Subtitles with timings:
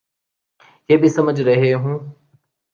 [0.89, 1.99] یہ بھی سمجھ رہے ہوں۔